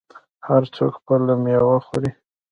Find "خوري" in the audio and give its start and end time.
1.87-2.11